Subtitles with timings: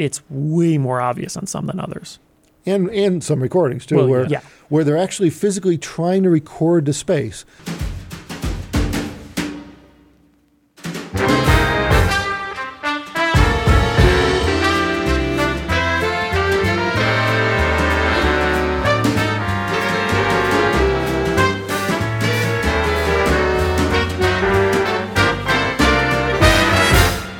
[0.00, 2.18] it's way more obvious on some than others.
[2.66, 4.40] and and some recordings too, Well, where yeah.
[4.68, 7.44] where they're actually physically trying to record the space.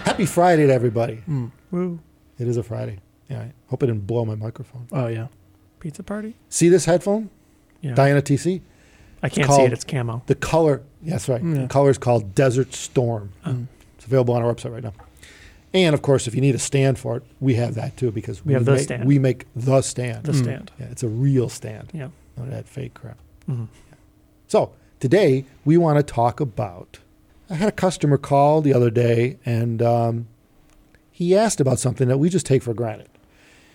[0.04, 1.22] Happy Friday to everybody.
[1.28, 1.50] Mm.
[1.70, 1.98] Woo.
[2.40, 2.98] It is a Friday.
[3.28, 4.88] Yeah, I hope it didn't blow my microphone.
[4.92, 5.28] Oh yeah.
[5.78, 6.34] Pizza party?
[6.48, 7.30] See this headphone?
[7.80, 7.94] Yeah.
[7.94, 8.60] Diana TC?
[9.22, 9.72] I can't see it.
[9.72, 10.22] It's camo.
[10.26, 11.42] The color, yes, right.
[11.42, 11.62] Yeah.
[11.62, 13.32] The color is called Desert Storm.
[13.44, 13.66] Oh.
[13.96, 14.92] It's available on our website right now.
[15.72, 18.44] And of course, if you need a stand for it, we have that too because
[18.44, 19.04] We have the make, stand.
[19.04, 20.24] We make the stand.
[20.24, 20.42] The Mm.
[20.42, 20.70] stand.
[20.80, 21.90] yeah, it's a real stand.
[21.92, 22.08] Yeah.
[22.36, 23.18] None of that fake crap.
[23.48, 23.68] Mhm.
[24.48, 26.98] So today we want to talk about.
[27.50, 30.26] I had a customer call the other day, and um,
[31.20, 33.10] he asked about something that we just take for granted.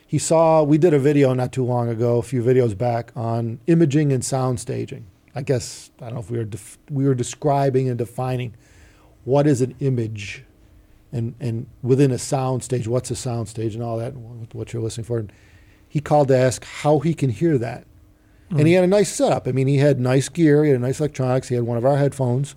[0.07, 3.59] He saw we did a video not too long ago, a few videos back, on
[3.67, 5.05] imaging and sound staging.
[5.35, 8.55] I guess I don't know if we were def- we were describing and defining
[9.25, 10.43] what is an image,
[11.11, 14.73] and and within a sound stage, what's a sound stage, and all that, and what-
[14.73, 15.19] you're listening for.
[15.19, 15.31] And
[15.87, 17.85] he called to ask how he can hear that.
[18.49, 18.77] And he hmm.
[18.77, 19.47] had a nice setup.
[19.47, 21.97] I mean, he had nice gear, he had nice electronics, he had one of our
[21.97, 22.55] headphones,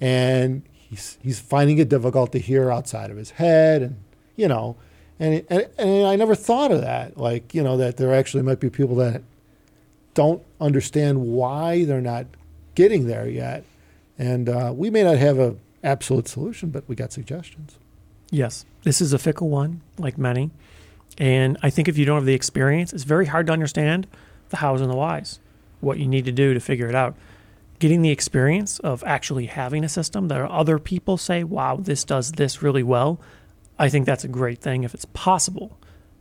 [0.00, 3.96] and he's he's finding it difficult to hear outside of his head, and
[4.36, 4.76] you know,
[5.18, 8.60] and and, and I never thought of that, like you know, that there actually might
[8.60, 9.22] be people that
[10.14, 12.26] don't understand why they're not
[12.74, 13.64] getting there yet,
[14.18, 17.78] and uh, we may not have a absolute solution, but we got suggestions.
[18.30, 20.50] Yes, this is a fickle one, like many.
[21.18, 24.06] And I think if you don't have the experience, it's very hard to understand
[24.50, 25.38] the hows and the whys,
[25.80, 27.16] what you need to do to figure it out.
[27.78, 32.32] Getting the experience of actually having a system that other people say, wow, this does
[32.32, 33.20] this really well,
[33.78, 35.78] I think that's a great thing if it's possible.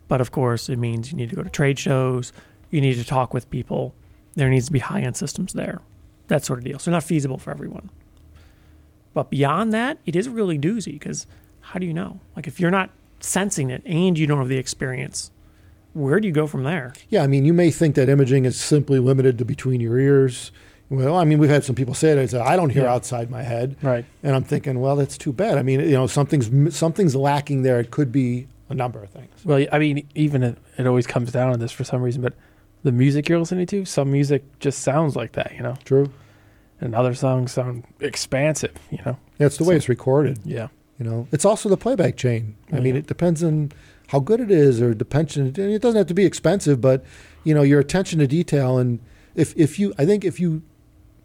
[0.08, 2.32] But of course, it means you need to go to trade shows,
[2.70, 3.96] you need to talk with people,
[4.36, 5.82] there needs to be high end systems there,
[6.28, 6.78] that sort of deal.
[6.80, 7.90] So, not feasible for everyone.
[9.14, 11.26] But beyond that, it is really doozy because
[11.62, 12.20] how do you know?
[12.36, 15.32] Like if you're not sensing it and you don't have the experience,
[15.94, 16.94] where do you go from there?
[17.10, 20.52] Yeah, I mean, you may think that imaging is simply limited to between your ears.
[20.90, 22.34] Well, I mean, we've had some people say that.
[22.42, 22.94] I don't hear Yeah.
[22.94, 23.76] outside my head.
[23.82, 24.06] Right.
[24.22, 25.58] And I'm thinking, well, that's too bad.
[25.58, 27.80] I mean, you know, something's something's lacking there.
[27.80, 29.30] It could be a number of things.
[29.44, 32.34] Well, I mean, even it, it always comes down to this for some reason, but
[32.84, 36.12] the music you're listening to, some music just sounds like that, you know, True.
[36.80, 39.18] and other songs sound expansive, you know.
[39.40, 40.40] That's the way it's recorded.
[40.46, 40.68] Yeah.
[41.00, 42.56] You know, it's also the playback chain.
[42.72, 43.72] I mean, it depends on
[44.10, 45.36] how good it is, or depends.
[45.36, 47.04] It doesn't have to be expensive, but
[47.44, 49.00] you know, your attention to detail, and
[49.36, 50.62] if if you, I think if you,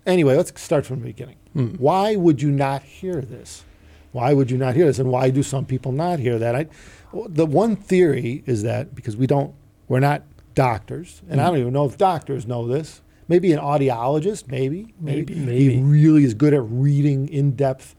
[0.07, 1.37] anyway, let's start from the beginning.
[1.57, 1.79] Mm.
[1.79, 3.65] Why would you not hear this?
[4.13, 4.99] Why would you not hear this?
[4.99, 6.55] And why do some people not hear that?
[6.55, 6.67] I,
[7.13, 9.55] the one theory is that because we don't,
[9.89, 10.23] we're not
[10.55, 13.03] doctors, and I don't even know if doctors know this.
[13.29, 15.35] Maybe an audiologist, maybe, Maybe.
[15.35, 15.81] He Maybe.
[15.81, 17.95] really is good at reading in-depth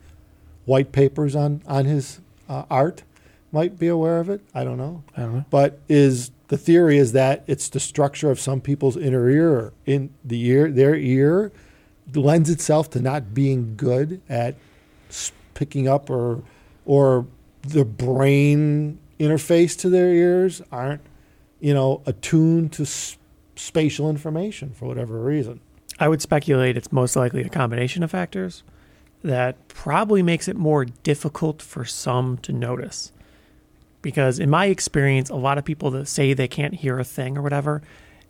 [0.65, 2.19] white papers on on his
[2.49, 3.03] uh, art.
[3.53, 4.41] Might be aware of it.
[4.53, 5.03] I don't know.
[5.15, 5.45] I don't know.
[5.49, 10.09] But is the theory is that it's the structure of some people's inner ear in
[10.23, 11.51] the ear, their ear
[12.13, 14.55] lends itself to not being good at
[15.53, 16.43] picking up or
[16.85, 17.25] or
[17.61, 21.01] the brain interface to their ears aren't
[21.59, 22.85] you know attuned to
[23.55, 25.59] spatial information for whatever reason.
[25.99, 28.63] I would speculate it's most likely a combination of factors
[29.23, 33.11] that probably makes it more difficult for some to notice.
[34.01, 37.37] Because in my experience, a lot of people that say they can't hear a thing
[37.37, 37.83] or whatever,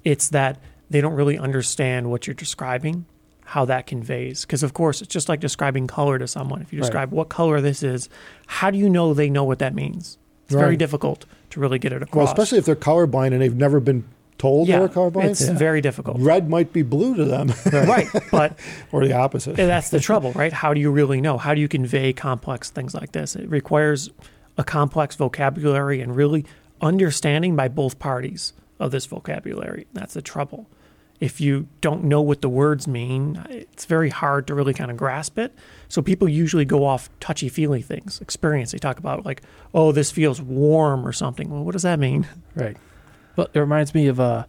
[0.04, 3.06] it's that they don't really understand what you're describing,
[3.52, 4.46] how that conveys.
[4.46, 6.62] Because of course, it's just like describing color to someone.
[6.62, 6.84] If you Right.
[6.84, 8.08] describe what color this is,
[8.48, 10.18] how do you know they know what that means?
[10.46, 12.16] It's very difficult to really get it across.
[12.16, 14.06] Well, especially if they're colorblind and they've never been
[14.38, 15.26] told yeah, they're colorblind.
[15.32, 16.18] it's very difficult.
[16.20, 18.58] Red might be blue to them, right, but
[18.94, 19.58] or the opposite.
[19.58, 20.54] That's the trouble, right?
[20.54, 21.38] How do you really know?
[21.38, 23.36] How do you convey complex things like this?
[23.36, 24.10] It requires
[24.58, 26.46] a complex vocabulary and really
[26.80, 29.88] understanding by both parties of this vocabulary.
[29.94, 30.68] That's the trouble.
[31.22, 34.98] If you don't know what the words mean, it's very hard to really kind of
[34.98, 35.54] grasp it.
[35.88, 38.72] So people usually go off touchy feely things, experience.
[38.72, 41.50] They talk about like, oh, this feels warm or something.
[41.50, 42.28] Well, what does that mean?
[42.56, 42.76] Right.
[43.38, 44.46] Well, it reminds me of uh,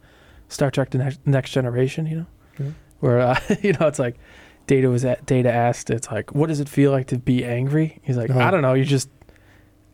[0.49, 2.05] Star Trek: The Next, Next Generation.
[2.07, 2.27] You know,
[2.59, 2.71] Yeah.
[2.99, 4.17] where uh, you know it's like
[4.67, 8.01] Data was at Data asked, "It's like, what does it feel like to be angry?"
[8.03, 8.41] He's like, Uh-huh.
[8.41, 8.73] "I don't know.
[8.73, 9.09] You're just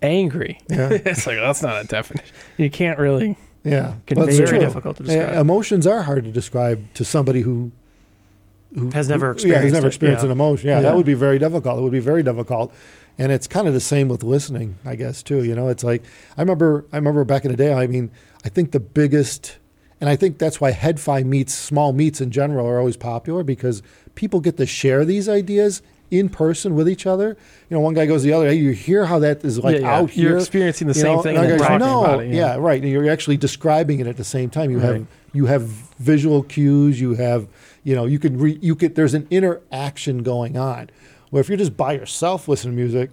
[0.01, 0.89] angry." Yeah.
[1.05, 2.35] it's like that's not a definition.
[2.57, 3.37] You can't really.
[3.71, 4.37] Yeah, That's it.
[4.37, 4.59] Very true.
[4.61, 5.31] difficult to describe.
[5.33, 7.73] Yeah, emotions are hard to describe to somebody who
[8.75, 10.27] who Has never who- yeah, experienced never it, experienced yeah.
[10.27, 10.69] an emotion.
[10.69, 10.83] Yeah, Yeah.
[10.83, 11.79] that would be very difficult.
[11.79, 12.73] It would be very difficult.
[13.21, 15.43] and it's kind of the same with listening, I guess too.
[15.43, 16.03] You know, it's like
[16.37, 17.73] I remember I remember back in the day.
[17.73, 18.11] I mean,
[18.45, 19.57] I think the biggest,
[20.01, 23.83] and I think that's why head-fi meets, small meets in general, are always popular because
[24.15, 27.37] people get to share these ideas in person with each other.
[27.69, 28.49] You know, one guy goes to the other.
[28.49, 29.97] Hey, you hear how that is like yeah, yeah.
[29.99, 30.39] out You're here.
[30.39, 31.37] experiencing the you same know, thing.
[31.37, 32.57] and and talking no, it, yeah.
[32.59, 32.81] right.
[32.83, 34.71] And you're actually describing it at the same time.
[34.71, 34.87] You Right.
[34.95, 37.01] have you have visual cues.
[37.01, 37.47] You have
[37.85, 40.91] you know you can re, you could there's an interaction going on.
[41.31, 43.11] Where if you're just by yourself listening to music,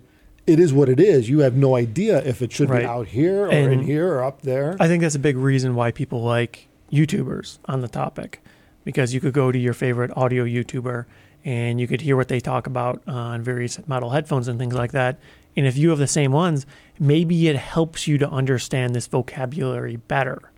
[0.47, 1.27] it is what it is.
[1.29, 2.81] You have no idea if it should Right.
[2.81, 4.77] be out here or in here or up there.
[4.79, 8.41] I think that's a big reason why people like YouTubers on the topic,
[8.85, 11.05] because you could go to your favorite audio YouTuber
[11.45, 14.91] and you could hear what they talk about on various model headphones and things like
[14.93, 15.19] that.
[15.55, 16.65] And if you have the same ones,
[16.99, 20.51] maybe it helps you to understand this vocabulary better.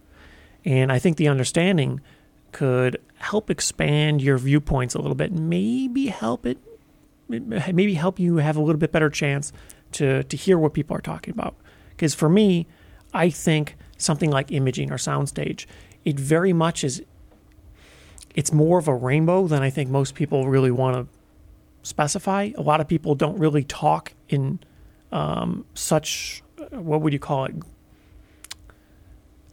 [0.64, 2.00] And I think the understanding
[2.54, 5.34] could help expand your viewpoints a little bit.
[5.34, 6.58] Maybe help it,
[7.28, 9.52] maybe help you have a little bit better chance
[9.92, 11.56] to to hear what people are talking about.
[11.90, 12.66] Because for me,
[13.14, 15.66] I think something like imaging or soundstage,
[16.06, 17.04] it very much is.
[18.38, 21.08] It's more of a rainbow than I think most people really want to
[21.82, 22.52] specify.
[22.56, 24.60] A lot of people don't really talk in
[25.12, 27.56] um, such what would you call it?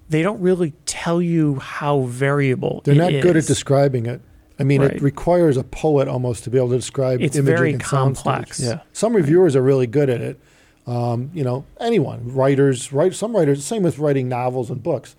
[0.08, 2.82] They don't really tell you how variable.
[2.84, 4.20] They're it not good at describing it.
[4.58, 4.92] I mean, Right.
[4.96, 7.88] it requires a poet almost to be able to describe It's imaging very and soundstage.
[8.22, 8.60] complex.
[8.60, 8.80] Yeah.
[8.92, 10.38] Some reviewers are really good at it.
[10.86, 13.64] Um, you know, anyone, writers, write some writers.
[13.64, 15.16] Same with writing novels and books.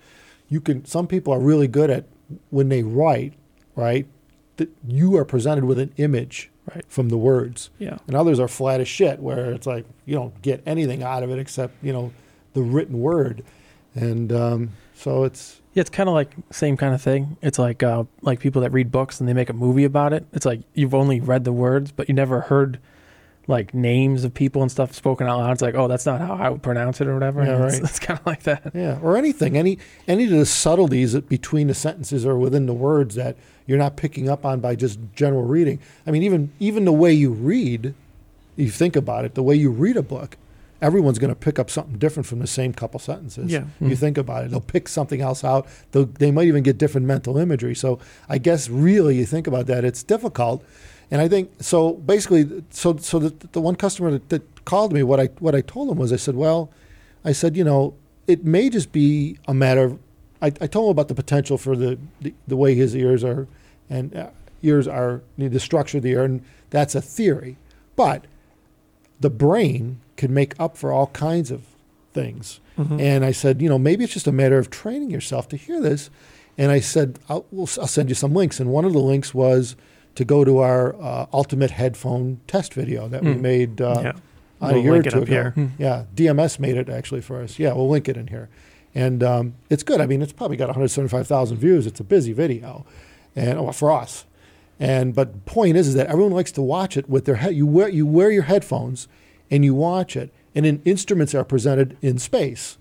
[0.50, 0.85] You can.
[0.85, 2.06] Some people are really good at
[2.51, 3.33] when they write.
[3.75, 4.07] Right,
[4.57, 6.83] that you are presented with an image Right.
[6.88, 7.98] from the words, Yeah.
[8.07, 11.30] and others are flat as shit, where it's like you don't get anything out of
[11.30, 12.12] it except you know
[12.54, 13.44] the written word,
[13.94, 17.36] and um, so it's Yeah, it's kind of like same kind of thing.
[17.42, 20.25] It's like uh, like people that read books and they make a movie about it.
[20.33, 22.80] It's like you've only read the words, but you never heard
[23.47, 25.51] like names of people and stuff spoken out loud.
[25.51, 27.44] It's like, oh, that's not how I would pronounce it or whatever.
[27.44, 27.77] Yeah, And it's.
[27.80, 28.71] It's kind of like that.
[28.74, 29.77] Yeah, or anything, any
[30.07, 33.38] any of the subtleties that between the sentences or within the words that
[33.68, 35.80] you're not picking up on by just general reading.
[36.07, 37.94] I mean, even even the way you read,
[38.56, 40.38] you think about it, the way you read a book,
[40.81, 43.51] everyone's going to pick up something different from the same couple sentences.
[43.51, 43.65] Yeah.
[43.80, 43.98] You Mhm.
[43.98, 45.68] think about it, they'll pick something else out.
[45.91, 47.75] They'll, they might even get different mental imagery.
[47.75, 48.00] So
[48.30, 50.63] I guess really, you think about that, it's difficult.
[51.12, 51.94] And I think so.
[51.94, 55.62] Basically, so so the, the one customer that, that called me, what I what I
[55.62, 56.72] told him was, I said, well,
[57.24, 57.94] I said, you know,
[58.28, 60.00] it may just be a matter of.
[60.42, 63.48] I, I told him about the potential for the the, the way his ears are,
[63.90, 64.30] and uh,
[64.63, 67.58] ears are the structure of the ear, and that's a theory,
[67.96, 68.25] but
[69.19, 71.62] the brain can make up for all kinds of
[72.13, 72.60] things.
[72.78, 73.00] Mhm.
[73.00, 75.80] And I said, you know, maybe it's just a matter of training yourself to hear
[75.81, 76.10] this.
[76.58, 78.60] And I said, I'll, we'll, I'll send you some links.
[78.60, 79.75] And one of the links was
[80.15, 83.41] to go to our uh, ultimate headphone test video that we Hmm.
[83.41, 84.12] made uh, yeah.
[84.62, 85.25] a We'll year or two up ago.
[85.25, 85.50] here.
[85.51, 85.65] Hmm.
[85.77, 87.59] Yeah, DMS made it actually for us.
[87.59, 88.50] Yeah, we'll link it in here.
[88.94, 90.00] And um, it's good.
[90.00, 91.85] I mean, it's probably got 175,000 views.
[91.85, 92.85] It's a busy video,
[93.35, 94.25] and well, for us.
[94.79, 97.56] And but the point is, is that everyone likes to watch it with their head.
[97.56, 99.07] You wear you wear your headphones,
[99.51, 100.31] and you watch it.
[100.53, 102.77] And then instruments are presented in space,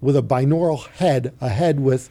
[0.00, 2.10] with a binaural head, a head with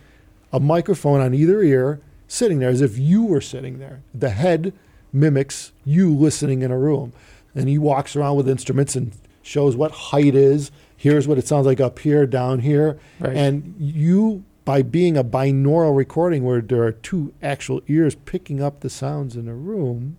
[0.51, 4.01] a microphone on either ear, sitting there as if you were sitting there.
[4.13, 4.73] The head
[5.13, 7.13] mimics you listening in a room,
[7.53, 9.11] and he walks around with instruments and
[9.41, 10.71] shows what height is.
[10.97, 13.35] Here's what it sounds like up here, down here, Right.
[13.35, 18.79] and you by being a binaural recording where there are two actual ears picking up
[18.79, 20.17] the sounds in a room,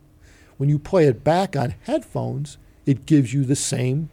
[0.57, 4.09] when you play it back on headphones, it gives you the same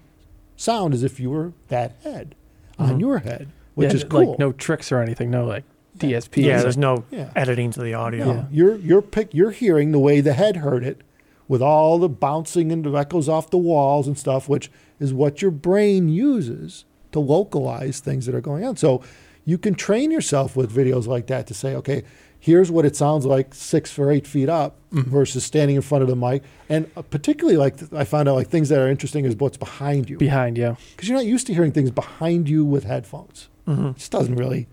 [0.58, 2.34] sound as if you were that head
[2.80, 3.00] on Mhm.
[3.00, 4.30] your head, which Yeah, is cool.
[4.32, 5.30] Like no tricks or anything.
[5.30, 5.66] No like
[5.98, 6.44] DSP.
[6.44, 7.30] Yeah, there's no Yeah.
[7.36, 8.26] editing to the audio.
[8.26, 11.02] No, you're you're pick, you're hearing the way the head heard it,
[11.48, 15.42] with all the bouncing and the echoes off the walls and stuff, which is what
[15.42, 18.76] your brain uses to localize things that are going on.
[18.78, 19.02] So
[19.46, 22.04] you can train yourself with videos like that to say, okay,
[22.40, 25.04] here's what it sounds like six or eight feet up Mhm.
[25.06, 28.48] versus standing in front of the mic, and uh, particularly like I found out like
[28.50, 30.58] things that are interesting is what's behind you behind.
[30.58, 30.76] Yeah.
[30.96, 33.50] because you're not used to hearing things behind you with headphones.
[33.68, 33.92] Mhm.
[33.92, 34.68] It just doesn't really.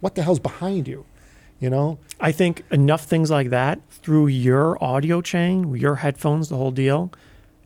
[0.00, 1.04] What the hell's behind you?
[1.58, 1.98] You know?
[2.20, 7.12] I think enough things like that through your audio chain, your headphones, the whole deal,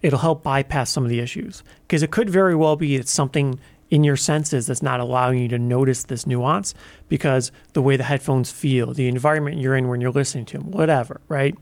[0.03, 1.63] it'll help bypass some of the issues.
[1.87, 3.59] Because it could very well be it's something
[3.91, 6.75] in your senses that's not allowing you to notice this nuance
[7.09, 10.71] because the way the headphones feel, the environment you're in when you're listening to them,
[10.71, 11.57] whatever, right?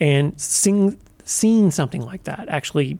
[0.00, 2.98] And seeing, seeing something like that, actually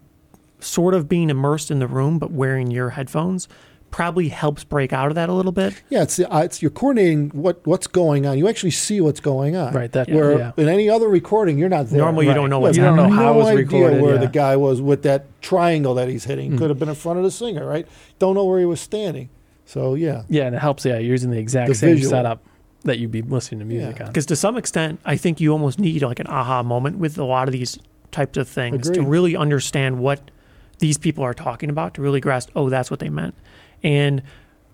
[0.60, 3.48] sort of being immersed in the room but wearing your headphones,
[3.90, 5.82] probably helps break out of that a little bit.
[5.88, 8.38] Yeah, it's the, uh, it's you're coordinating what what's going on.
[8.38, 9.72] You actually see what's going on.
[9.72, 9.90] Right.
[9.92, 10.08] That.
[10.10, 10.52] Where yeah.
[10.56, 11.98] in any other recording, you're not there.
[12.00, 14.02] Normally, you don't know Yeah, what's you don't know how no it was idea recorded,
[14.02, 14.20] where yeah.
[14.20, 16.52] the guy was with that triangle that he's hitting.
[16.52, 16.58] Mm.
[16.58, 17.86] Could have been in front of the singer, right?
[18.18, 19.30] Don't know where he was standing.
[19.64, 20.84] So yeah, Yeah, and it helps.
[20.84, 22.10] Yeah, you're using the exact The same visual.
[22.10, 22.42] setup
[22.84, 24.04] that you'd be listening to music Yeah.
[24.04, 24.10] on.
[24.10, 27.24] Because to some extent, I think you almost need like an aha moment with a
[27.24, 27.78] lot of these
[28.10, 30.30] types of things to really understand what
[30.78, 33.34] these people are talking about, to really grasp, oh, that's what they meant.
[33.82, 34.22] And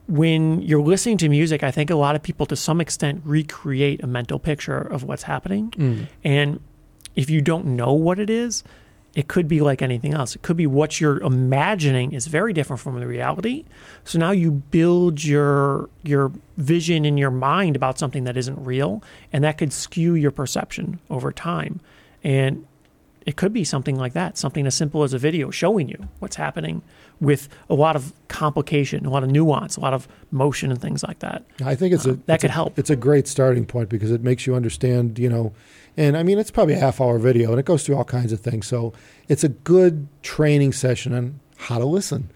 [0.07, 4.03] when you're listening to music, I think a lot of people to some extent recreate
[4.03, 5.71] a mental picture of what's happening.
[5.71, 6.07] Mm.
[6.23, 6.61] And
[7.15, 8.65] if you don't know what it is,
[9.15, 10.35] it could be like anything else.
[10.35, 13.65] It could be what you're imagining is very different from the reality.
[14.03, 19.03] So now you build your your vision in your mind about something that isn't real,
[19.33, 21.81] and that could skew your perception over time.
[22.25, 22.67] And
[23.27, 26.37] it could be something like that, something as simple as a video showing you what's
[26.37, 26.83] happening
[27.21, 31.03] with a lot of complication, a lot of nuance, a lot of motion and things
[31.03, 31.45] like that.
[31.65, 32.79] I think it's a Um, that it's could a- help.
[32.79, 35.53] It's a great starting point because it makes you understand, you know,
[35.97, 38.33] and I mean it's probably a half hour video and it goes through all kinds
[38.33, 38.67] of things.
[38.67, 38.93] So
[39.29, 42.31] it's a good training session on how to listen.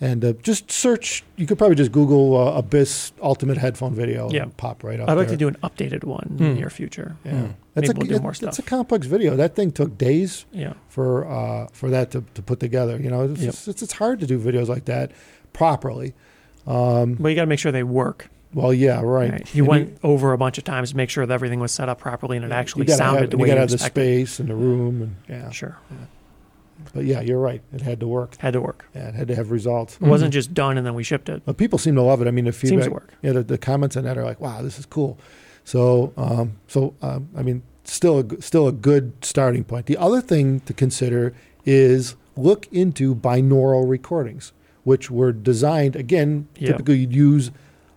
[0.00, 1.22] And uh, just search.
[1.36, 4.42] You could probably just Google uh, Abyss Ultimate Headphone Video Yeah.
[4.42, 5.08] and pop right up.
[5.08, 5.36] I'd like there.
[5.36, 6.54] to do an updated one in the Hmm.
[6.56, 7.14] near future.
[7.24, 7.54] Yeah, Mm.
[7.74, 9.36] That's Maybe a, we'll do it- more It's a complex video.
[9.36, 10.74] That thing took days Yeah.
[10.88, 12.96] for uh, for that to, to put together.
[13.00, 13.54] You know, it's, Yep.
[13.68, 15.10] it's, it's hard to do videos like that
[15.52, 16.14] properly.
[16.66, 18.30] Um, Well, you got to make sure they work.
[18.54, 19.32] well, yeah, right.
[19.32, 19.54] Right.
[19.54, 21.88] You And went over a bunch of times to make sure that everything was set
[21.88, 24.38] up properly and it actually sounded have, the you way gotta you have the space
[24.40, 25.50] and the room, and yeah.
[25.50, 25.76] Sure,
[26.94, 27.60] But yeah, you're right.
[27.72, 28.36] It had to work.
[28.36, 28.86] had to work.
[28.94, 29.96] Yeah, it had to have results.
[30.00, 31.42] It wasn't just done and then we shipped it.
[31.44, 32.28] But people seem to love it.
[32.28, 32.68] I mean, the feedback.
[32.70, 33.12] Seems to work.
[33.22, 35.18] yeah, the, the comments on that are like, "Wow, this is cool."
[35.64, 39.86] So, um, so um, I mean, still, a, still a good starting point.
[39.86, 44.52] The other thing to consider is look into binaural recordings,
[44.84, 46.48] which were designed again.
[46.56, 46.72] Yeah.
[46.72, 47.50] Typically, you'd use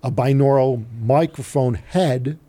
[0.03, 2.39] a binaural microphone head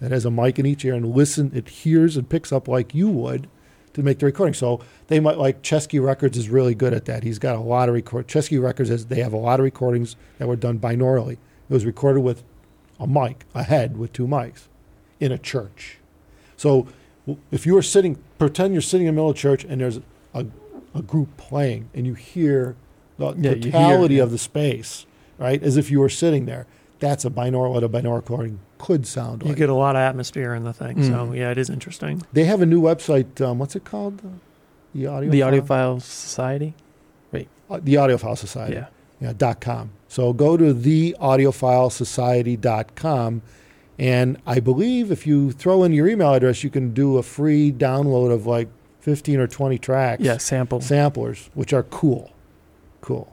[0.00, 1.50] that has a mic in each ear and listen.
[1.54, 3.48] It hears and picks up like you would
[3.94, 4.54] to make the recording.
[4.54, 7.24] So they might like Chesky Records is really good at that.
[7.24, 8.28] He's got a lot of record.
[8.28, 11.32] Chesky Records has they have a lot of recordings that were done binaurally.
[11.32, 12.44] It was recorded with
[13.00, 14.62] a mic, a head with two mics,
[15.20, 15.98] in a church.
[16.56, 16.86] So
[17.50, 20.00] if you are sitting, pretend you're sitting in the middle of church and there's
[20.34, 20.46] a,
[20.94, 22.74] a group playing and you hear
[23.18, 24.22] the Yeah, you hear, totality yeah.
[24.24, 25.06] of the space,
[25.38, 26.66] right, as if you were sitting there.
[27.00, 27.74] That's a binaural.
[27.74, 29.50] What a binaural recording could sound like.
[29.50, 31.02] You get a lot of atmosphere in the thing.
[31.04, 31.36] So Mm.
[31.36, 32.22] yeah, it is interesting.
[32.32, 33.40] They have a new website.
[33.40, 34.20] Um, what's it called?
[34.94, 35.30] The audio.
[35.30, 35.52] The File?
[35.52, 36.74] Audiophile Society.
[37.70, 38.76] Uh, the Audiophile Society.
[38.76, 38.86] Yeah.
[39.20, 39.90] Yeah, dot com.
[40.08, 43.42] So go to theaudiophilesociety.com.
[43.98, 47.72] And I believe if you throw in your email address, you can do a free
[47.72, 48.68] download of like
[49.00, 50.36] 15 or 20 tracks, Yeah.
[50.38, 50.80] Sample.
[50.80, 52.30] samplers, which are cool.
[53.00, 53.32] Cool.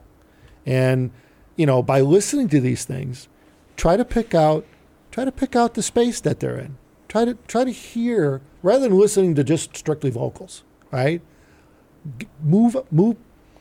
[0.64, 1.10] And,
[1.54, 3.28] you know, by listening to these things,
[3.76, 4.64] try to pick out
[5.12, 6.76] try to pick out the space that they're in.
[7.08, 11.22] Try to try to hear rather than listening to just strictly vocals, right?
[12.18, 13.16] G- Move move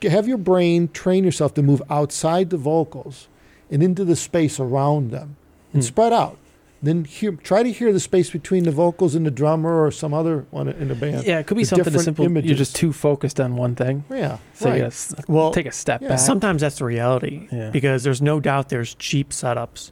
[0.10, 3.28] have your brain train yourself to move outside the vocals
[3.72, 5.36] and into the space around them
[5.74, 5.88] and Hmm.
[5.88, 6.38] spread out.
[6.84, 10.14] Then hear, try to hear the space between the vocals and the drummer or some
[10.14, 11.26] other one in the band.
[11.26, 12.26] Yeah, it could be the something as different simple.
[12.26, 12.50] images.
[12.50, 14.04] You're just too focused on one thing.
[14.12, 14.76] Yeah, So right.
[14.78, 16.20] you gotta Well, take a step yeah, back.
[16.20, 17.72] sometimes that's the reality Yeah.
[17.72, 19.92] because there's no doubt there's cheap setups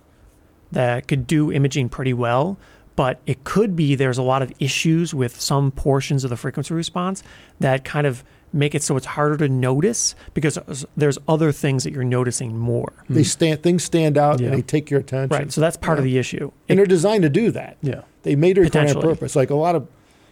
[0.72, 2.58] that could do imaging pretty well,
[2.96, 6.76] but it could be there's a lot of issues with some portions of the frequency
[6.76, 7.24] response
[7.60, 8.24] that kind of
[8.54, 10.58] make it so it's harder to notice because
[10.96, 12.94] there's other things that you're noticing more.
[13.08, 13.16] Hmm.
[13.16, 14.48] They stand things stand out Yeah.
[14.50, 15.36] and they take your attention.
[15.38, 15.52] Right.
[15.52, 16.52] So that's part of the issue.
[16.70, 17.78] and they're designed to do that.
[17.82, 18.02] Yeah.
[18.22, 19.36] They made a recording on purpose.
[19.36, 19.88] Like a lot of,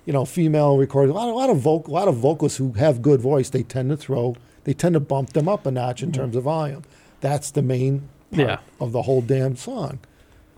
[0.06, 2.74] you know, female recorders, a lot, a lot of voc- a lot of vocalists who
[2.74, 6.04] have good voice, they tend to throw, they tend to bump them up a notch
[6.04, 6.16] in Mhm.
[6.16, 6.84] terms of volume.
[7.22, 8.58] That's the main part Yeah.
[8.80, 10.00] of the whole damn song.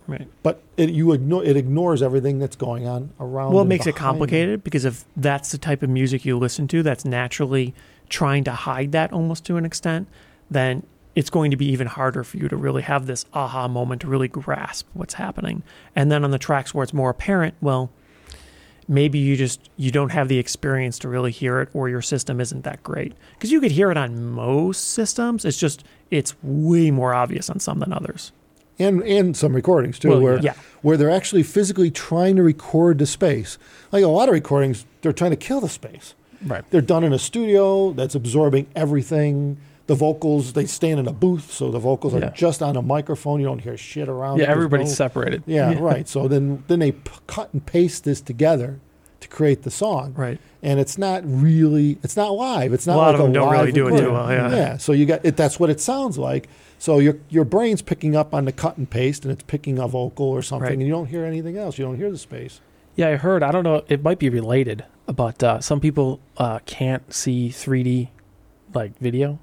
[0.07, 0.27] Right.
[0.41, 3.53] But it you ignore it ignores everything that's going on around.
[3.53, 6.83] Well, it makes it complicated because if that's the type of music you listen to
[6.83, 7.73] that's naturally
[8.09, 10.07] trying to hide that almost to an extent,
[10.49, 10.83] then
[11.15, 14.07] it's going to be even harder for you to really have this aha moment to
[14.07, 15.63] really grasp what's happening.
[15.95, 17.91] And then on the tracks where it's more apparent, well,
[18.87, 22.41] maybe you just you don't have the experience to really hear it or your system
[22.41, 23.13] isn't that great.
[23.33, 27.59] Because you could hear it on most systems, it's just it's way more obvious on
[27.59, 28.31] some than others.
[28.79, 30.53] And and some recordings too, Well, where Yeah.
[30.81, 33.57] where they're actually physically trying to record the space.
[33.91, 36.13] Like a lot of recordings, they're trying to kill the space.
[36.45, 36.63] Right.
[36.71, 39.57] They're done in a studio that's absorbing everything.
[39.87, 42.27] The vocals, they stand in a booth, so the vocals Yeah.
[42.27, 43.39] are just on a microphone.
[43.41, 44.39] You don't hear shit around.
[44.39, 44.45] Yeah.
[44.49, 45.43] Everybody's no- separated.
[45.47, 46.07] yeah, right.
[46.07, 48.79] So then, then they p- cut and paste this together
[49.19, 50.13] to create the song.
[50.15, 50.39] Right.
[50.65, 52.71] and it's not really it's not live.
[52.71, 54.49] It's not A lot like of them don't really do it too well, yeah.
[54.55, 54.77] yeah.
[54.77, 55.35] So you got it.
[55.35, 56.47] That's what it sounds like.
[56.83, 59.87] So your your brain's picking up on the cut and paste, and it's picking a
[59.87, 60.73] vocal or something, Right.
[60.73, 61.77] and you don't hear anything else.
[61.79, 62.59] You don't hear the space.
[62.97, 63.41] Yeah, I heard.
[63.41, 63.85] I don't know.
[63.87, 68.09] It might be related, but uh, some people uh, can't see 3D
[68.73, 69.39] like video.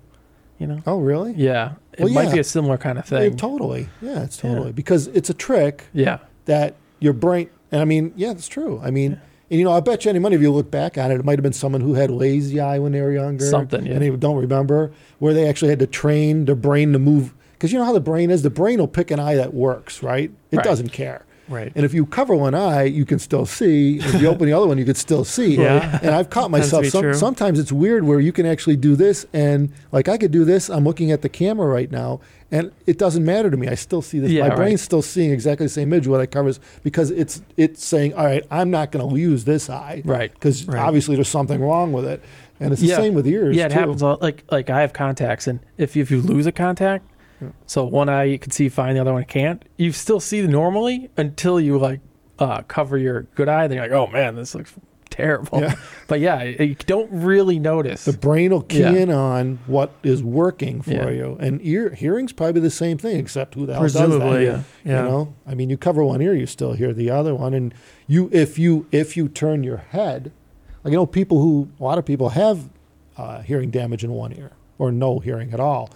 [0.59, 0.83] You know.
[0.87, 1.33] Oh, really?
[1.33, 2.33] Yeah, it Well, might yeah.
[2.35, 3.37] be a similar kind of Yeah, thing.
[3.39, 3.89] totally.
[4.03, 4.51] Yeah, it's Yeah.
[4.51, 6.19] totally because it's a trick yeah.
[6.45, 7.49] that your brain.
[7.73, 8.83] And I mean, yeah, that's true.
[8.85, 9.19] I mean, Yeah.
[9.51, 11.25] And you know, I bet you any money if you look back on it, it
[11.25, 13.95] might have been someone who had lazy eye when they were younger, Something, yeah.
[13.95, 17.35] and they don't remember where they actually had to train their brain to move.
[17.53, 20.03] Because you know how the brain is, the brain will pick an eye that works,
[20.03, 20.31] right?
[20.51, 20.65] It Right.
[20.65, 21.25] doesn't care.
[21.51, 21.73] Right.
[21.75, 23.99] And if you cover one eye, you can still see.
[23.99, 25.57] If you open the other one, you can still see.
[25.61, 25.99] Yeah.
[26.03, 26.87] And I've caught myself.
[26.87, 30.45] Some, sometimes it's weird where you can actually do this, and like I could do
[30.45, 30.71] this.
[30.71, 32.21] I'm looking at the camera right now,
[32.53, 33.67] and it doesn't matter to me.
[33.69, 34.31] I still see this.
[34.31, 34.57] Yeah, My right.
[34.57, 38.25] brain's still seeing exactly the same image what I covers because it's it's saying, all
[38.25, 40.33] right, I'm not going to use this eye, Right.
[40.33, 40.79] Because Right.
[40.81, 42.23] obviously there's something wrong with it,
[42.61, 42.97] and it's the Yeah.
[42.97, 43.57] same with ears.
[43.57, 43.79] Yeah, it too.
[43.81, 44.03] happens.
[44.03, 44.23] a lot.
[44.23, 47.05] Like like I have contacts, and if you, if you lose a contact.
[47.67, 49.65] So one eye you can see fine, the other one can't.
[49.77, 52.01] You still see normally until you like
[52.39, 53.67] uh, cover your good eye.
[53.69, 54.75] Then you're like, oh man, this looks
[55.11, 55.61] terrible.
[55.61, 55.75] Yeah.
[56.09, 58.05] But yeah, you don't really notice.
[58.05, 58.93] The brain will key Yeah.
[58.95, 61.09] in on what is working for Yeah.
[61.11, 64.43] you, and ear hearing's probably the same thing, except who the hell does that?
[64.43, 64.63] Yeah.
[64.85, 65.05] Yeah.
[65.05, 67.73] You know, I mean, you cover one ear, you still hear the other one, and
[68.09, 70.33] you if you if you turn your head,
[70.83, 72.69] like you know, people who a lot of people have
[73.17, 75.91] uh, hearing damage in one ear or no hearing at all,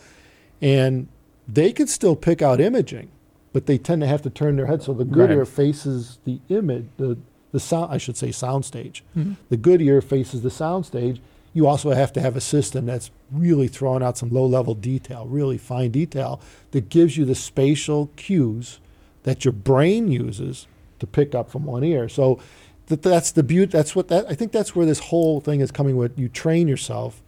[0.63, 1.09] and
[1.49, 3.09] they can still pick out imaging,
[3.53, 5.39] but they tend to have to turn their head so the good Right.
[5.39, 7.17] ear faces the image, the
[7.53, 7.93] the sound.
[7.93, 9.05] I should say sound stage.
[9.17, 9.37] Mhm.
[9.49, 11.21] The good ear faces the sound stage.
[11.53, 15.25] You also have to have a system that's really throwing out some low level detail,
[15.31, 16.41] really fine detail
[16.73, 18.81] that gives you the spatial cues
[19.23, 20.67] that your brain uses
[20.99, 22.09] to pick up from one ear.
[22.09, 22.41] So
[22.89, 23.71] that that's the beauty.
[23.71, 26.19] That's what that I think that's where this whole thing is coming with.
[26.19, 27.23] You train yourself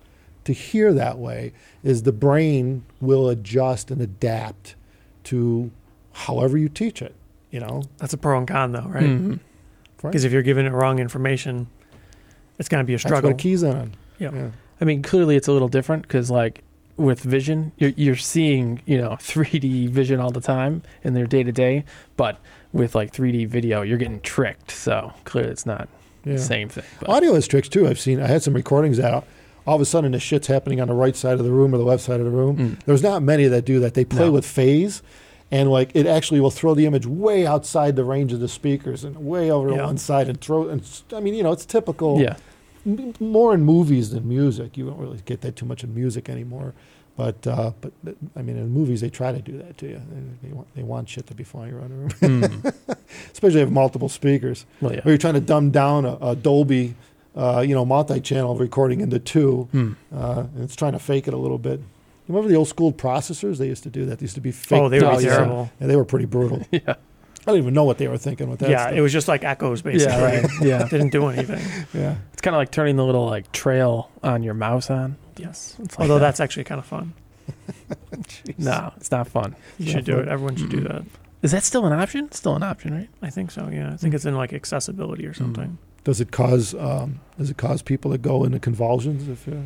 [0.47, 1.53] to hear that way.
[1.85, 4.75] Is the brain will adjust and adapt
[5.25, 5.71] to
[6.13, 7.15] however you teach it.
[7.51, 9.05] You know, That's a pro and con, though, right?
[9.05, 9.35] Mm-hmm.
[10.03, 11.69] Because if you're giving it wrong information,
[12.59, 13.31] it's going to be a that's struggle.
[13.31, 13.93] what keys in on.
[14.19, 14.31] Yeah.
[14.35, 14.51] yeah.
[14.81, 16.63] I mean, clearly it's a little different because, like,
[16.97, 21.43] with vision, you're, you're seeing, you know, 3D vision all the time in their day
[21.43, 21.85] to day.
[22.17, 22.39] But
[22.73, 24.71] with like 3D video, you're getting tricked.
[24.71, 25.89] So clearly it's not
[26.25, 26.35] Yeah.
[26.35, 26.85] the same thing.
[27.01, 27.87] But, Audio has tricks too.
[27.87, 28.21] I've seen.
[28.21, 29.25] I had some recordings that
[29.67, 31.79] all of a sudden the shit's happening on the right side of the room or
[31.79, 32.57] the left side of the room.
[32.57, 32.85] Mm.
[32.87, 33.95] There's not many that do that.
[33.95, 34.33] They play No.
[34.33, 35.03] with phase,
[35.51, 39.05] and like it actually will throw the image way outside the range of the speakers
[39.05, 40.69] and way over to one side and throw.
[40.69, 42.21] And I mean, you know, it's typical.
[42.21, 42.37] yeah.
[42.87, 44.77] m- more in movies than music.
[44.77, 46.73] You don't really get that too much in music anymore.
[47.17, 47.93] But uh, but
[48.37, 50.03] I mean, in movies they try to do that to you.
[50.43, 51.97] They, they want they want shit to be flying around the
[52.29, 52.75] room, Mm.
[53.33, 54.67] especially if you have multiple speakers.
[54.83, 55.01] Well, yeah.
[55.05, 56.95] Or you're trying to dumb down a, a Dolby,
[57.37, 59.69] uh, you know, multi-channel recording into two.
[59.73, 59.93] Hmm.
[60.15, 61.81] Uh, and it's trying to fake it a little bit.
[61.81, 63.59] You remember the old school processors?
[63.59, 64.19] They used to do that.
[64.19, 64.81] They used to be fake.
[64.81, 65.37] Oh, they would be yeah.
[65.37, 65.71] terrible.
[65.79, 66.67] and they were pretty brutal.
[66.73, 66.95] Yeah.
[67.49, 68.71] I don't even know what they were thinking with that.
[68.71, 68.95] Yeah, stuff.
[68.97, 70.13] it was just like echoes, basically.
[70.17, 70.41] Yeah.
[70.41, 70.51] Right.
[70.61, 70.89] Yeah.
[70.89, 71.61] Didn't do anything.
[71.95, 72.17] yeah.
[72.33, 75.15] It's kind of like turning the little like trail on your mouse on.
[75.37, 75.77] Yes.
[75.79, 76.21] Like Although that.
[76.21, 77.15] that's actually kind of fun.
[78.59, 79.55] no, it's not fun.
[79.79, 80.27] You Yeah, should do it.
[80.27, 81.05] Everyone should do that.
[81.43, 82.25] Is that still an option?
[82.25, 83.09] It's still an option, right?
[83.23, 83.69] I think so.
[83.69, 85.79] Yeah, I think it's in like accessibility or something.
[86.07, 89.27] Does it cause um, does it cause people to go into convulsions?
[89.29, 89.57] If uh,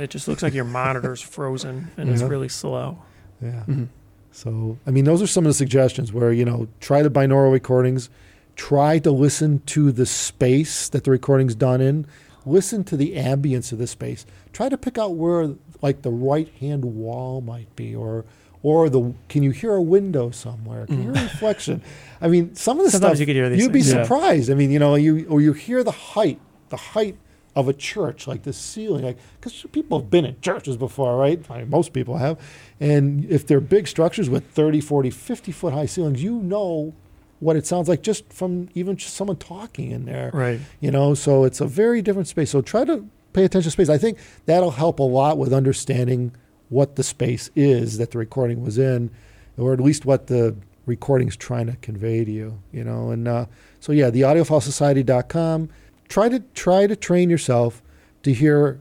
[0.00, 2.98] It just looks like your monitor's frozen and it's really slow.
[3.42, 3.64] yeah.
[3.66, 3.88] Mhm.
[4.30, 7.50] So, I mean, those are some of the suggestions where, you know, try the binaural
[7.50, 8.08] recordings,
[8.54, 12.06] try to listen to the space that the recording's done in,
[12.46, 14.24] listen to the ambience of the space.
[14.52, 18.24] Try to pick out where, like, the right hand wall might be, or,
[18.62, 20.86] or the, can you hear a window somewhere?
[20.86, 21.22] Can you hear a mm.
[21.32, 21.82] reflection?
[22.20, 23.94] I mean, some of the Sometimes stuff, you could hear these you'd be things.
[23.94, 24.02] Yeah.
[24.02, 24.50] surprised.
[24.50, 27.16] I mean, you know, you, or you hear the height, the height
[27.56, 31.44] of a church, like the ceiling, like because people have been in churches before, right?
[31.50, 32.38] I mean, most people have,
[32.78, 36.94] and if they're big structures with 30, 40, 50 foot high ceilings, you know
[37.40, 40.60] what it sounds like just from even just someone talking in there, Right.
[40.78, 41.14] you know.
[41.14, 42.50] So it's a very different space.
[42.50, 43.88] So try to pay attention to space.
[43.88, 46.32] I think that'll help a lot with understanding
[46.70, 49.10] what the space is that the recording was in,
[49.58, 50.56] or at least what the
[50.86, 53.10] recording's trying to convey to you, you know.
[53.10, 53.46] And uh,
[53.78, 55.68] so yeah, the audiophileSociety.com.
[56.08, 57.82] Try to try to train yourself
[58.22, 58.80] to hear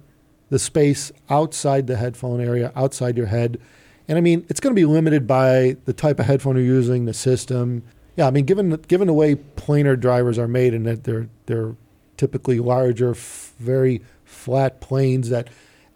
[0.49, 3.60] the space outside the headphone area, outside your head.
[4.08, 7.06] And I mean, it's going to be limited by the type of headphone you're using,
[7.06, 7.84] the system.
[8.15, 11.75] Yeah, I mean, given given the way planar drivers are made, and that they're they're
[12.17, 15.47] typically larger, f- very flat planes that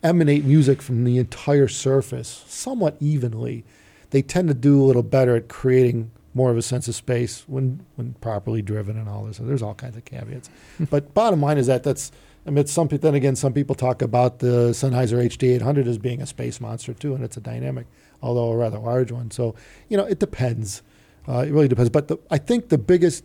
[0.04, 3.64] emanate music from the entire surface somewhat evenly,
[4.10, 7.44] they tend to do a little better at creating more of a sense of space
[7.48, 9.38] when when properly driven and all this.
[9.38, 10.50] So there's all kinds of caveats.
[10.90, 12.12] but bottom line is that that's
[12.46, 16.26] I mean, some then again, some people talk about the Sennheiser HD800 as being a
[16.26, 17.88] space monster too, and it's a dynamic,
[18.22, 19.32] although a rather large one.
[19.32, 19.56] So
[19.88, 20.82] you know, it depends.
[21.28, 21.90] Uh, it really depends.
[21.90, 23.24] But the, I think the biggest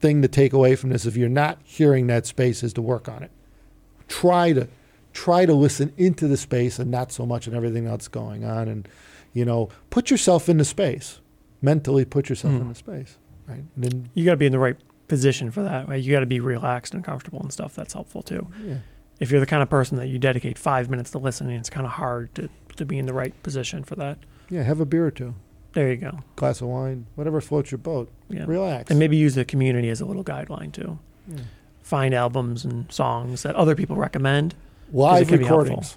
[0.00, 3.08] thing to take away from this, if you're not hearing that space, is to work
[3.08, 3.30] on it.
[4.08, 4.66] Try to
[5.16, 8.68] try to listen into the space and not so much and everything that's going on,
[8.68, 8.86] and
[9.32, 11.20] you know, put yourself in the space
[11.62, 12.04] mentally.
[12.04, 12.60] Put yourself Hmm.
[12.62, 13.16] in the space,
[13.48, 13.64] right?
[13.74, 14.76] And then You got to be in the right
[15.08, 15.88] position for that.
[15.88, 16.02] Right?
[16.02, 17.74] You got to be relaxed and comfortable and stuff.
[17.74, 18.46] That's helpful too.
[18.64, 18.76] yeah.
[19.18, 21.86] If you're the kind of person that you dedicate five minutes to listening, it's kind
[21.86, 24.18] of hard to, to be in the right position for that.
[24.50, 25.34] Yeah, have a beer or two,
[25.72, 26.18] There you go.
[26.36, 28.10] glass of wine, whatever floats your boat.
[28.28, 28.44] Yeah.
[28.46, 28.90] Relax.
[28.90, 30.98] And maybe use the community as a little guideline too.
[31.28, 31.38] Yeah.
[31.82, 34.54] Find albums and songs that other people recommend.
[34.92, 35.96] Live can be recordings,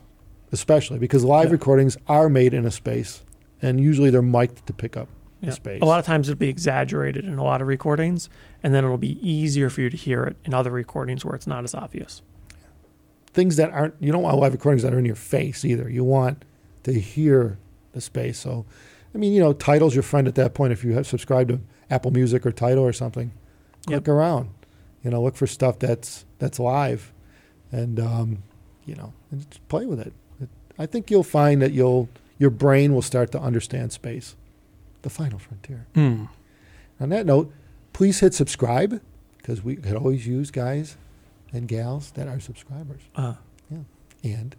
[0.51, 1.53] especially because live Yeah.
[1.53, 3.23] recordings are made in a space,
[3.61, 5.07] and usually they're mic'd to pick up
[5.41, 5.49] Yeah.
[5.49, 5.81] the space.
[5.81, 8.29] A lot of times it'll be exaggerated in a lot of recordings,
[8.63, 11.47] and then it'll be easier for you to hear it in other recordings where it's
[11.47, 12.21] not as obvious.
[13.31, 15.87] things that aren't you don't want live recordings that are in your face either.
[15.87, 16.43] You want
[16.81, 17.59] to hear
[17.93, 18.39] the space.
[18.39, 18.65] So,
[19.13, 20.73] I mean, you know, Tidal's your friend at that point.
[20.73, 21.59] If you have subscribed to
[21.91, 23.29] Apple Music or Tidal or something,
[23.87, 23.95] Yep.
[23.95, 24.49] look around.
[25.03, 27.13] You know, look for stuff that's that's live,
[27.71, 28.39] and um,
[28.89, 30.13] you know, and just play with it.
[30.41, 30.49] it.
[30.77, 34.35] I think you'll find that you'll your brain will start to understand space,
[35.03, 35.85] the final frontier.
[35.95, 36.25] Hmm.
[36.99, 37.51] On that note,
[37.93, 39.01] please hit subscribe
[39.37, 40.97] because we could always use guys
[41.53, 43.01] and gals that are subscribers.
[43.15, 43.35] Uh,
[44.23, 44.55] And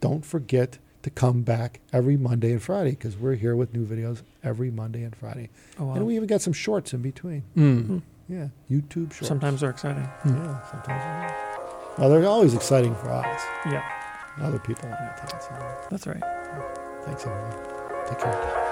[0.00, 4.22] don't forget to come back every Monday and Friday because we're here with new videos
[4.42, 5.48] every Monday and Friday.
[5.78, 5.94] oh, wow.
[5.94, 7.42] And we even got some shorts in between.
[7.54, 7.98] Hmm.
[8.28, 9.28] Yeah, YouTube shorts.
[9.28, 10.08] Sometimes they're exciting.
[10.26, 11.34] Yeah, sometimes.
[11.98, 13.40] Well, they're always exciting for us.
[13.66, 13.82] Yeah,
[14.42, 15.42] Other people want to take it.
[15.42, 16.22] So that's right.
[17.04, 18.06] thanks, everyone.
[18.08, 18.63] Take care.